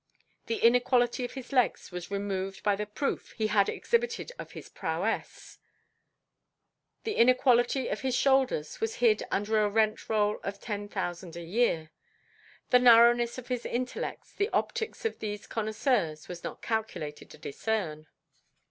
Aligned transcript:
The 0.47 0.55
inequality 0.57 1.23
of 1.25 1.33
his 1.33 1.51
legs 1.53 1.91
was 1.91 2.09
removed 2.09 2.63
by 2.63 2.75
the 2.75 2.87
proof 2.87 3.33
he 3.33 3.45
had 3.45 3.69
exhibited 3.69 4.31
of 4.39 4.53
his 4.53 4.67
prowess. 4.67 5.59
The 7.03 7.13
inequality 7.13 7.87
of 7.87 8.01
his 8.01 8.15
shoulders 8.15 8.81
was 8.81 8.95
hid 8.95 9.21
under 9.29 9.59
a 9.61 9.69
rent 9.69 10.09
roll 10.09 10.39
of 10.41 10.59
ten 10.59 10.87
thousand 10.89 11.35
a 11.35 11.43
year. 11.43 11.77
And 11.77 11.89
the 12.71 12.79
narrowness 12.79 13.37
of 13.37 13.49
his 13.49 13.63
intellects, 13.63 14.33
the 14.33 14.49
optics 14.49 15.05
of 15.05 15.19
these 15.19 15.45
connoisseurs 15.45 16.27
were 16.27 16.37
not 16.43 16.63
calculated 16.63 17.29
to 17.29 17.37
discern. 17.37 18.07